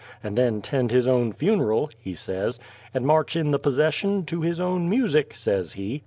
[0.23, 2.59] and then 'tend his own funeral," he says,
[2.91, 5.99] "and march in the p'session to his own music," says he.